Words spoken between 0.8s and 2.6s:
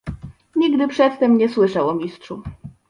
przedtem nie słyszał o Mistrzu."